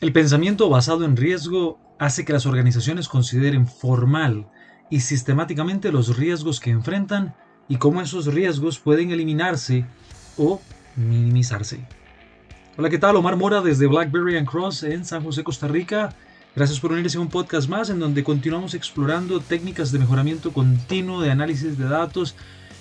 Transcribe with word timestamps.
El 0.00 0.12
pensamiento 0.12 0.68
basado 0.68 1.04
en 1.04 1.16
riesgo 1.16 1.80
hace 1.98 2.24
que 2.24 2.32
las 2.32 2.46
organizaciones 2.46 3.08
consideren 3.08 3.66
formal 3.66 4.46
y 4.90 5.00
sistemáticamente 5.00 5.90
los 5.90 6.16
riesgos 6.16 6.60
que 6.60 6.70
enfrentan 6.70 7.34
y 7.68 7.78
cómo 7.78 8.00
esos 8.00 8.26
riesgos 8.26 8.78
pueden 8.78 9.10
eliminarse 9.10 9.86
o 10.36 10.60
minimizarse. 10.94 11.84
Hola, 12.76 12.90
¿qué 12.90 12.98
tal? 12.98 13.16
Omar 13.16 13.36
Mora 13.36 13.60
desde 13.60 13.88
Blackberry 13.88 14.36
and 14.36 14.46
Cross 14.48 14.84
en 14.84 15.04
San 15.04 15.24
José, 15.24 15.42
Costa 15.42 15.66
Rica. 15.66 16.14
Gracias 16.54 16.78
por 16.78 16.92
unirse 16.92 17.18
a 17.18 17.20
un 17.20 17.28
podcast 17.28 17.68
más 17.68 17.90
en 17.90 17.98
donde 17.98 18.22
continuamos 18.22 18.74
explorando 18.74 19.40
técnicas 19.40 19.90
de 19.90 19.98
mejoramiento 19.98 20.52
continuo, 20.52 21.22
de 21.22 21.32
análisis 21.32 21.76
de 21.76 21.88
datos 21.88 22.36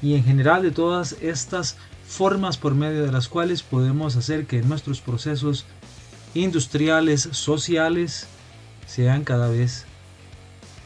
y 0.00 0.14
en 0.14 0.22
general 0.22 0.62
de 0.62 0.70
todas 0.70 1.16
estas 1.20 1.76
formas 2.06 2.56
por 2.56 2.76
medio 2.76 3.04
de 3.04 3.10
las 3.10 3.26
cuales 3.26 3.64
podemos 3.64 4.14
hacer 4.14 4.46
que 4.46 4.62
nuestros 4.62 5.00
procesos 5.00 5.66
industriales, 6.34 7.28
sociales, 7.32 8.26
sean 8.86 9.24
cada 9.24 9.48
vez 9.48 9.86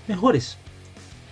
mejores. 0.08 0.58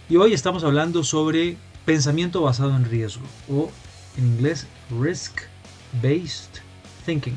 Y 0.08 0.16
hoy 0.16 0.32
estamos 0.32 0.64
hablando 0.64 1.04
sobre 1.04 1.56
pensamiento 1.84 2.42
basado 2.42 2.76
en 2.76 2.84
riesgo 2.84 3.24
o 3.48 3.70
en 4.16 4.26
inglés 4.26 4.66
risk-based 4.90 6.60
thinking. 7.04 7.36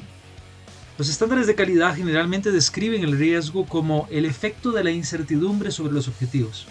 Los 0.98 1.10
estándares 1.10 1.48
de 1.48 1.56
calidad 1.56 1.96
generalmente 1.96 2.52
describen 2.52 3.04
el 3.04 3.18
riesgo 3.18 3.66
como 3.66 4.08
el 4.10 4.26
efecto 4.26 4.72
de 4.72 4.84
la 4.84 4.92
incertidumbre 4.92 5.72
sobre 5.72 5.94
los 5.94 6.08
objetivos. 6.08 6.68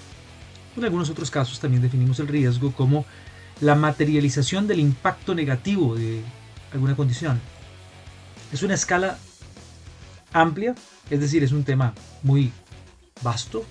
En 0.76 0.84
algunos 0.84 1.10
otros 1.10 1.30
casos 1.30 1.60
también 1.60 1.82
definimos 1.82 2.18
el 2.20 2.28
riesgo 2.28 2.72
como 2.72 3.04
la 3.60 3.74
materialización 3.74 4.66
del 4.66 4.80
impacto 4.80 5.34
negativo 5.34 5.94
de 5.94 6.22
alguna 6.72 6.96
condición. 6.96 7.40
Es 8.52 8.62
una 8.62 8.74
escala 8.74 9.18
amplia, 10.34 10.74
es 11.08 11.20
decir, 11.20 11.42
es 11.42 11.52
un 11.52 11.64
tema 11.64 11.94
muy 12.22 12.52
vasto, 13.22 13.64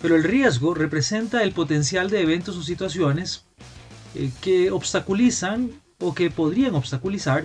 pero 0.00 0.16
el 0.16 0.24
riesgo 0.24 0.72
representa 0.72 1.42
el 1.42 1.52
potencial 1.52 2.08
de 2.08 2.22
eventos 2.22 2.56
o 2.56 2.62
situaciones 2.62 3.44
eh, 4.14 4.30
que 4.40 4.70
obstaculizan 4.70 5.72
o 5.98 6.14
que 6.14 6.30
podrían 6.30 6.74
obstaculizar 6.76 7.44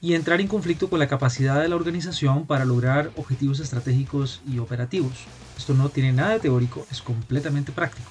y 0.00 0.14
entrar 0.14 0.40
en 0.40 0.48
conflicto 0.48 0.88
con 0.88 0.98
la 0.98 1.08
capacidad 1.08 1.60
de 1.60 1.68
la 1.68 1.76
organización 1.76 2.46
para 2.46 2.64
lograr 2.64 3.10
objetivos 3.16 3.58
estratégicos 3.58 4.42
y 4.46 4.58
operativos. 4.58 5.12
Esto 5.56 5.74
no 5.74 5.88
tiene 5.88 6.12
nada 6.12 6.34
de 6.34 6.40
teórico, 6.40 6.86
es 6.90 7.02
completamente 7.02 7.72
práctico. 7.72 8.10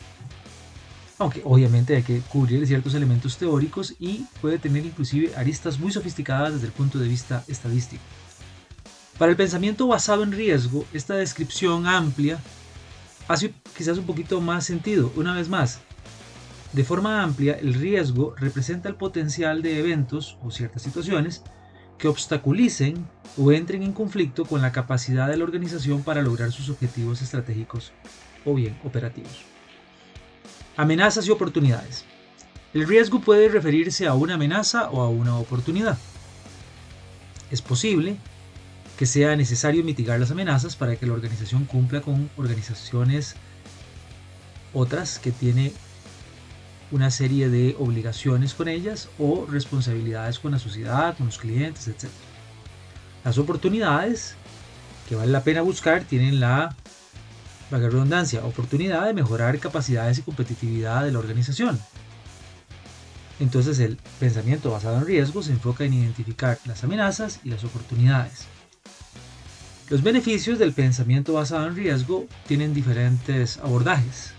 Aunque 1.19 1.41
obviamente 1.45 1.95
hay 1.95 2.03
que 2.03 2.19
cubrir 2.21 2.65
ciertos 2.65 2.95
elementos 2.95 3.37
teóricos 3.37 3.93
y 3.99 4.25
puede 4.41 4.57
tener 4.57 4.85
inclusive 4.85 5.35
aristas 5.35 5.79
muy 5.79 5.91
sofisticadas 5.91 6.53
desde 6.53 6.65
el 6.65 6.73
punto 6.73 6.97
de 6.97 7.07
vista 7.07 7.43
estadístico. 7.47 8.01
Para 9.17 9.31
el 9.31 9.37
pensamiento 9.37 9.87
basado 9.87 10.23
en 10.23 10.31
riesgo, 10.31 10.85
esta 10.91 11.15
descripción 11.15 11.85
amplia 11.85 12.39
hace 13.27 13.53
quizás 13.77 13.97
un 13.97 14.05
poquito 14.05 14.41
más 14.41 14.65
sentido. 14.65 15.11
Una 15.15 15.35
vez 15.35 15.49
más, 15.49 15.79
de 16.73 16.83
forma 16.83 17.21
amplia, 17.21 17.53
el 17.53 17.75
riesgo 17.75 18.33
representa 18.35 18.89
el 18.89 18.95
potencial 18.95 19.61
de 19.61 19.79
eventos 19.79 20.37
o 20.41 20.49
ciertas 20.49 20.81
situaciones 20.81 21.43
que 21.99 22.07
obstaculicen 22.07 23.07
o 23.37 23.51
entren 23.51 23.83
en 23.83 23.93
conflicto 23.93 24.45
con 24.45 24.63
la 24.63 24.71
capacidad 24.71 25.27
de 25.27 25.37
la 25.37 25.43
organización 25.43 26.01
para 26.03 26.23
lograr 26.23 26.51
sus 26.51 26.69
objetivos 26.69 27.21
estratégicos 27.21 27.91
o 28.45 28.55
bien 28.55 28.79
operativos. 28.83 29.43
Amenazas 30.75 31.27
y 31.27 31.31
oportunidades. 31.31 32.03
El 32.73 32.87
riesgo 32.87 33.21
puede 33.21 33.47
referirse 33.47 34.07
a 34.07 34.15
una 34.15 34.33
amenaza 34.33 34.89
o 34.89 35.01
a 35.01 35.09
una 35.09 35.37
oportunidad. 35.37 35.99
Es 37.51 37.61
posible 37.61 38.17
que 38.97 39.05
sea 39.05 39.35
necesario 39.35 39.83
mitigar 39.83 40.19
las 40.19 40.31
amenazas 40.31 40.75
para 40.75 40.95
que 40.95 41.05
la 41.05 41.13
organización 41.13 41.65
cumpla 41.65 42.01
con 42.01 42.29
organizaciones 42.37 43.35
otras 44.73 45.19
que 45.19 45.31
tiene 45.31 45.73
una 46.91 47.09
serie 47.09 47.49
de 47.49 47.75
obligaciones 47.79 48.53
con 48.53 48.67
ellas 48.67 49.09
o 49.17 49.47
responsabilidades 49.49 50.39
con 50.39 50.51
la 50.51 50.59
sociedad, 50.59 51.17
con 51.17 51.25
los 51.27 51.39
clientes, 51.39 51.87
etc. 51.87 52.09
Las 53.23 53.37
oportunidades 53.37 54.35
que 55.09 55.15
vale 55.15 55.31
la 55.31 55.43
pena 55.43 55.61
buscar 55.61 56.03
tienen 56.03 56.39
la, 56.39 56.75
la 57.71 57.77
redundancia, 57.79 58.45
oportunidad 58.45 59.07
de 59.07 59.13
mejorar 59.13 59.57
capacidades 59.59 60.19
y 60.19 60.21
competitividad 60.21 61.03
de 61.03 61.11
la 61.11 61.19
organización. 61.19 61.79
Entonces 63.39 63.79
el 63.79 63.97
pensamiento 64.19 64.71
basado 64.71 64.97
en 64.97 65.05
riesgo 65.05 65.41
se 65.41 65.51
enfoca 65.51 65.83
en 65.83 65.93
identificar 65.93 66.59
las 66.65 66.83
amenazas 66.83 67.39
y 67.43 67.49
las 67.49 67.63
oportunidades. 67.63 68.52
Los 69.93 70.01
beneficios 70.01 70.57
del 70.57 70.73
pensamiento 70.73 71.33
basado 71.33 71.67
en 71.67 71.75
riesgo 71.75 72.25
tienen 72.47 72.73
diferentes 72.73 73.59
abordajes. 73.59 74.33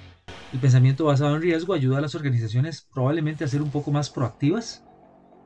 El 0.52 0.58
pensamiento 0.58 1.04
basado 1.04 1.36
en 1.36 1.42
riesgo 1.42 1.74
ayuda 1.74 1.98
a 1.98 2.00
las 2.00 2.16
organizaciones 2.16 2.88
probablemente 2.92 3.44
a 3.44 3.46
ser 3.46 3.62
un 3.62 3.70
poco 3.70 3.92
más 3.92 4.10
proactivas 4.10 4.82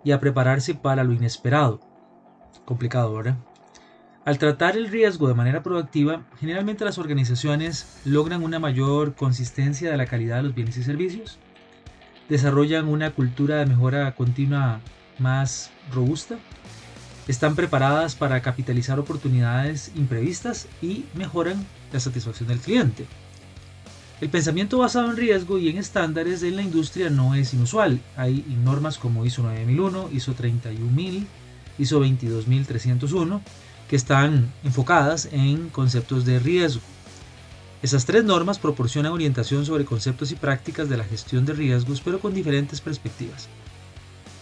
y 0.05 0.13
a 0.13 0.19
prepararse 0.19 0.75
para 0.75 1.05
lo 1.05 1.13
inesperado. 1.13 1.81
Complicado, 2.65 3.13
¿verdad? 3.13 3.37
Al 4.25 4.39
tratar 4.39 4.79
el 4.79 4.89
riesgo 4.89 5.29
de 5.29 5.35
manera 5.35 5.63
proactiva, 5.63 6.25
generalmente 6.41 6.87
las 6.87 6.97
organizaciones 6.97 8.01
logran 8.07 8.43
una 8.43 8.59
mayor 8.59 9.15
consistencia 9.15 9.91
de 9.91 9.99
la 9.99 10.07
calidad 10.07 10.37
de 10.37 10.45
los 10.45 10.55
bienes 10.55 10.79
y 10.79 10.85
servicios, 10.85 11.39
desarrollan 12.31 12.89
una 12.89 13.11
cultura 13.11 13.57
de 13.57 13.67
mejora 13.67 14.15
continua 14.15 14.81
más 15.19 15.71
robusta 15.93 16.39
están 17.29 17.55
preparadas 17.55 18.15
para 18.15 18.41
capitalizar 18.41 18.99
oportunidades 18.99 19.93
imprevistas 19.95 20.67
y 20.81 21.05
mejoran 21.15 21.65
la 21.93 22.01
satisfacción 22.01 22.49
del 22.49 22.59
cliente. 22.59 23.07
El 24.23 24.31
pensamiento 24.31 24.79
basado 24.79 25.11
en 25.11 25.17
riesgo 25.17 25.59
y 25.59 25.69
en 25.69 25.77
estándares 25.77 26.43
en 26.43 26.57
la 26.57 26.63
industria 26.63 27.11
no 27.11 27.35
es 27.35 27.55
inusual. 27.55 28.01
Hay 28.17 28.45
normas 28.65 28.99
como 28.99 29.25
ISO 29.27 29.43
9001, 29.43 30.09
ISO 30.13 30.33
31000, 30.33 31.27
ISO 31.79 31.99
22301 32.01 33.43
que 33.89 33.97
están 33.97 34.53
enfocadas 34.65 35.29
en 35.31 35.69
conceptos 35.69 36.25
de 36.25 36.39
riesgo. 36.39 36.83
Esas 37.83 38.07
tres 38.07 38.25
normas 38.25 38.59
proporcionan 38.59 39.13
orientación 39.13 39.65
sobre 39.65 39.85
conceptos 39.85 40.33
y 40.33 40.35
prácticas 40.35 40.89
de 40.89 40.97
la 40.97 41.05
gestión 41.05 41.45
de 41.47 41.53
riesgos, 41.53 42.01
pero 42.01 42.19
con 42.19 42.35
diferentes 42.35 42.81
perspectivas. 42.81 43.49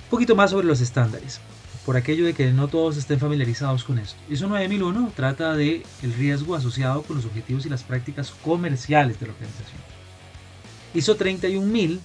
Un 0.04 0.10
poquito 0.10 0.34
más 0.34 0.52
sobre 0.52 0.66
los 0.66 0.80
estándares 0.80 1.40
por 1.86 1.96
aquello 1.96 2.26
de 2.26 2.34
que 2.34 2.50
no 2.50 2.66
todos 2.66 2.96
estén 2.96 3.20
familiarizados 3.20 3.84
con 3.84 4.00
esto. 4.00 4.18
ISO 4.28 4.48
9001 4.48 5.12
trata 5.14 5.54
de 5.54 5.84
el 6.02 6.12
riesgo 6.14 6.56
asociado 6.56 7.02
con 7.02 7.14
los 7.14 7.24
objetivos 7.24 7.64
y 7.64 7.68
las 7.68 7.84
prácticas 7.84 8.32
comerciales 8.44 9.20
de 9.20 9.26
la 9.26 9.32
organización. 9.32 9.80
ISO 10.94 11.14
31000 11.14 12.00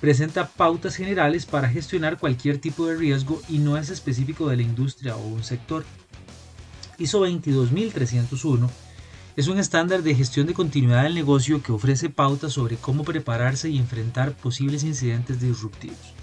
presenta 0.00 0.46
pautas 0.46 0.94
generales 0.94 1.44
para 1.44 1.68
gestionar 1.68 2.18
cualquier 2.18 2.58
tipo 2.58 2.86
de 2.86 2.96
riesgo 2.96 3.42
y 3.48 3.58
no 3.58 3.76
es 3.76 3.90
específico 3.90 4.48
de 4.48 4.56
la 4.56 4.62
industria 4.62 5.16
o 5.16 5.26
un 5.26 5.42
sector. 5.42 5.84
ISO 6.96 7.18
22301 7.18 8.70
es 9.36 9.48
un 9.48 9.58
estándar 9.58 10.04
de 10.04 10.14
gestión 10.14 10.46
de 10.46 10.54
continuidad 10.54 11.02
del 11.02 11.16
negocio 11.16 11.64
que 11.64 11.72
ofrece 11.72 12.10
pautas 12.10 12.52
sobre 12.52 12.76
cómo 12.76 13.02
prepararse 13.02 13.70
y 13.70 13.78
enfrentar 13.78 14.36
posibles 14.36 14.84
incidentes 14.84 15.40
disruptivos. 15.40 16.19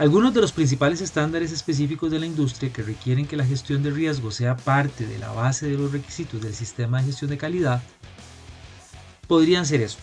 Algunos 0.00 0.32
de 0.32 0.40
los 0.40 0.52
principales 0.52 1.02
estándares 1.02 1.52
específicos 1.52 2.10
de 2.10 2.18
la 2.18 2.24
industria 2.24 2.72
que 2.72 2.82
requieren 2.82 3.26
que 3.26 3.36
la 3.36 3.44
gestión 3.44 3.82
de 3.82 3.90
riesgo 3.90 4.30
sea 4.30 4.56
parte 4.56 5.06
de 5.06 5.18
la 5.18 5.30
base 5.30 5.68
de 5.68 5.76
los 5.76 5.92
requisitos 5.92 6.40
del 6.40 6.54
sistema 6.54 7.00
de 7.00 7.06
gestión 7.08 7.28
de 7.28 7.36
calidad 7.36 7.82
podrían 9.28 9.66
ser 9.66 9.82
eso. 9.82 9.98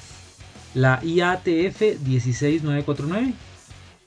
La 0.76 1.04
IATF 1.04 1.82
16949 2.04 3.34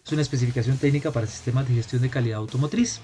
es 0.07 0.13
una 0.13 0.23
especificación 0.23 0.79
técnica 0.79 1.11
para 1.11 1.27
sistemas 1.27 1.67
de 1.67 1.75
gestión 1.75 2.03
de 2.03 2.09
calidad 2.09 2.39
automotriz. 2.39 3.01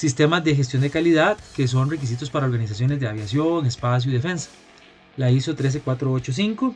sistemas 0.00 0.42
de 0.42 0.56
gestión 0.56 0.80
de 0.80 0.88
calidad 0.88 1.36
que 1.54 1.68
son 1.68 1.90
requisitos 1.90 2.30
para 2.30 2.46
organizaciones 2.46 2.98
de 2.98 3.06
aviación, 3.06 3.66
espacio 3.66 4.10
y 4.10 4.14
defensa. 4.14 4.48
La 5.18 5.30
ISO 5.30 5.54
13485 5.54 6.74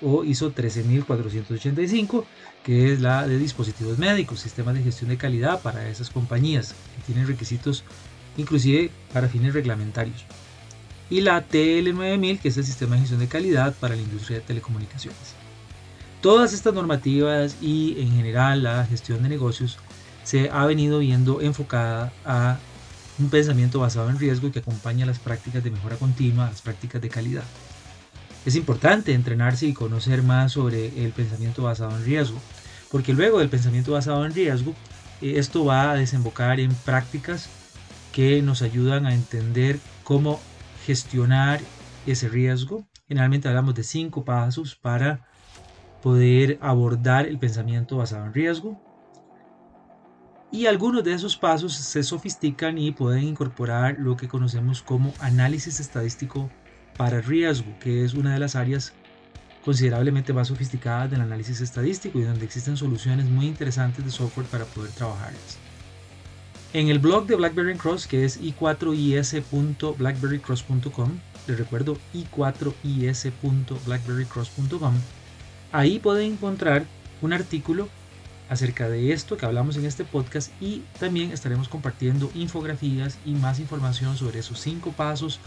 o 0.00 0.24
ISO 0.24 0.52
13485, 0.52 2.24
que 2.64 2.94
es 2.94 3.00
la 3.02 3.28
de 3.28 3.36
dispositivos 3.36 3.98
médicos, 3.98 4.40
sistemas 4.40 4.74
de 4.74 4.82
gestión 4.82 5.10
de 5.10 5.18
calidad 5.18 5.60
para 5.60 5.86
esas 5.86 6.08
compañías 6.08 6.74
que 6.96 7.02
tienen 7.12 7.26
requisitos 7.26 7.84
inclusive 8.38 8.90
para 9.12 9.28
fines 9.28 9.52
reglamentarios. 9.52 10.24
Y 11.10 11.20
la 11.20 11.46
TL9000, 11.46 12.40
que 12.40 12.48
es 12.48 12.56
el 12.56 12.64
sistema 12.64 12.94
de 12.94 13.02
gestión 13.02 13.20
de 13.20 13.28
calidad 13.28 13.74
para 13.74 13.96
la 13.96 14.00
industria 14.00 14.38
de 14.38 14.46
telecomunicaciones. 14.46 15.34
Todas 16.22 16.54
estas 16.54 16.72
normativas 16.72 17.54
y 17.60 18.00
en 18.00 18.12
general 18.12 18.62
la 18.62 18.86
gestión 18.86 19.22
de 19.22 19.28
negocios 19.28 19.76
se 20.24 20.50
ha 20.50 20.64
venido 20.66 20.98
viendo 21.00 21.40
enfocada 21.40 22.12
a 22.24 22.58
un 23.18 23.28
pensamiento 23.28 23.80
basado 23.80 24.10
en 24.10 24.18
riesgo 24.18 24.50
que 24.50 24.60
acompaña 24.60 25.06
las 25.06 25.18
prácticas 25.18 25.62
de 25.62 25.70
mejora 25.70 25.96
continua, 25.96 26.46
las 26.46 26.62
prácticas 26.62 27.00
de 27.02 27.08
calidad. 27.08 27.44
Es 28.44 28.56
importante 28.56 29.14
entrenarse 29.14 29.66
y 29.66 29.72
conocer 29.72 30.22
más 30.22 30.52
sobre 30.52 31.04
el 31.04 31.12
pensamiento 31.12 31.62
basado 31.62 31.96
en 31.96 32.04
riesgo, 32.04 32.38
porque 32.90 33.12
luego 33.12 33.38
del 33.38 33.48
pensamiento 33.48 33.92
basado 33.92 34.24
en 34.26 34.34
riesgo, 34.34 34.74
eh, 35.20 35.34
esto 35.36 35.64
va 35.64 35.92
a 35.92 35.94
desembocar 35.94 36.58
en 36.58 36.74
prácticas 36.74 37.48
que 38.12 38.42
nos 38.42 38.62
ayudan 38.62 39.06
a 39.06 39.14
entender 39.14 39.78
cómo 40.02 40.40
gestionar 40.84 41.60
ese 42.06 42.28
riesgo. 42.28 42.84
Generalmente 43.06 43.48
hablamos 43.48 43.74
de 43.74 43.84
cinco 43.84 44.24
pasos 44.24 44.74
para 44.74 45.26
poder 46.02 46.58
abordar 46.60 47.26
el 47.26 47.38
pensamiento 47.38 47.96
basado 47.96 48.26
en 48.26 48.34
riesgo. 48.34 48.76
Y 50.52 50.66
algunos 50.66 51.02
de 51.02 51.14
esos 51.14 51.36
pasos 51.36 51.74
se 51.74 52.02
sofistican 52.02 52.76
y 52.76 52.92
pueden 52.92 53.24
incorporar 53.24 53.96
lo 53.98 54.18
que 54.18 54.28
conocemos 54.28 54.82
como 54.82 55.14
análisis 55.18 55.80
estadístico 55.80 56.50
para 56.98 57.22
riesgo, 57.22 57.72
que 57.80 58.04
es 58.04 58.12
una 58.12 58.34
de 58.34 58.38
las 58.38 58.54
áreas 58.54 58.92
considerablemente 59.64 60.34
más 60.34 60.48
sofisticadas 60.48 61.10
del 61.10 61.22
análisis 61.22 61.62
estadístico 61.62 62.18
y 62.18 62.22
donde 62.22 62.44
existen 62.44 62.76
soluciones 62.76 63.30
muy 63.30 63.46
interesantes 63.46 64.04
de 64.04 64.10
software 64.10 64.46
para 64.46 64.66
poder 64.66 64.90
trabajarlas. 64.90 65.56
En 66.74 66.88
el 66.88 66.98
blog 66.98 67.26
de 67.26 67.36
BlackBerry 67.36 67.78
Cross, 67.78 68.06
que 68.06 68.26
es 68.26 68.38
i4is.blackberrycross.com, 68.40 71.18
les 71.46 71.58
recuerdo 71.58 71.96
i4is.blackberrycross.com, 72.12 74.94
ahí 75.72 75.98
pueden 75.98 76.32
encontrar 76.32 76.84
un 77.22 77.32
artículo 77.32 77.88
acerca 78.48 78.88
de 78.88 79.12
esto 79.12 79.36
que 79.36 79.46
hablamos 79.46 79.76
en 79.76 79.86
este 79.86 80.04
podcast 80.04 80.50
y 80.60 80.82
también 80.98 81.32
estaremos 81.32 81.68
compartiendo 81.68 82.30
infografías 82.34 83.18
y 83.24 83.32
más 83.32 83.60
información 83.60 84.16
sobre 84.16 84.40
esos 84.40 84.60
cinco 84.60 84.92
pasos 84.92 85.40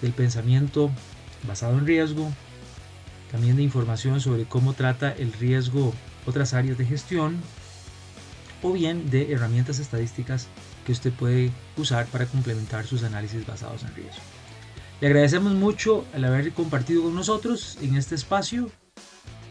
del 0.00 0.12
pensamiento 0.12 0.90
basado 1.46 1.78
en 1.78 1.86
riesgo, 1.86 2.30
también 3.30 3.56
de 3.56 3.62
información 3.62 4.20
sobre 4.20 4.44
cómo 4.44 4.74
trata 4.74 5.12
el 5.12 5.32
riesgo 5.32 5.92
otras 6.26 6.54
áreas 6.54 6.78
de 6.78 6.86
gestión 6.86 7.36
o 8.62 8.72
bien 8.72 9.10
de 9.10 9.32
herramientas 9.32 9.78
estadísticas 9.78 10.48
que 10.86 10.92
usted 10.92 11.12
puede 11.12 11.50
usar 11.76 12.06
para 12.06 12.26
complementar 12.26 12.86
sus 12.86 13.02
análisis 13.02 13.46
basados 13.46 13.82
en 13.82 13.94
riesgo. 13.94 14.22
Le 15.00 15.08
agradecemos 15.08 15.52
mucho 15.54 16.04
el 16.14 16.24
haber 16.24 16.52
compartido 16.52 17.02
con 17.02 17.14
nosotros 17.14 17.78
en 17.82 17.96
este 17.96 18.14
espacio. 18.14 18.70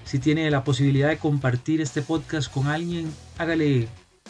Si 0.06 0.20
tiene 0.20 0.50
la 0.52 0.64
posibilidad 0.64 1.10
de 1.10 1.18
compartir 1.18 1.82
este 1.82 2.02
podcast 2.02 2.50
con 2.52 2.68
alguien, 2.68 3.12
hágale 3.38 3.90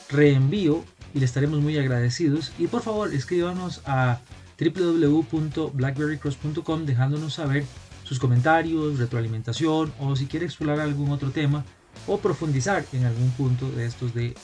reenvío 0.09 0.83
y 1.13 1.19
le 1.19 1.25
estaremos 1.25 1.61
muy 1.61 1.77
agradecidos. 1.77 2.51
Y 2.57 2.65
por 2.67 2.81
favor, 2.81 3.13
escríbanos 3.13 3.81
a 3.85 4.19
www.blackberrycross.com 4.59 6.85
dejándonos 6.85 7.33
saber 7.33 7.65
sus 8.03 8.19
comentarios, 8.19 8.99
retroalimentación 8.99 9.93
o 9.99 10.15
si 10.15 10.27
quiere 10.27 10.45
explorar 10.45 10.79
algún 10.79 11.11
otro 11.11 11.31
tema 11.31 11.65
o 12.07 12.19
profundizar 12.19 12.85
en 12.93 13.05
algún 13.05 13.31
punto 13.31 13.69
de 13.71 13.85
estos 13.85 14.13
de 14.13 14.35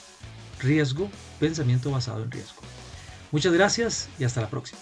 riesgo, 0.60 1.10
pensamiento 1.38 1.90
basado 1.90 2.22
en 2.22 2.30
riesgo. 2.30 2.62
Muchas 3.32 3.52
gracias 3.52 4.08
y 4.18 4.24
hasta 4.24 4.40
la 4.40 4.50
próxima. 4.50 4.80